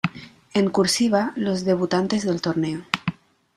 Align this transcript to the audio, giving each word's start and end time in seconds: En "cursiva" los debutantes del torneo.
En 0.55 0.71
"cursiva" 0.71 1.31
los 1.35 1.63
debutantes 1.63 2.23
del 2.25 2.41
torneo. 2.41 2.81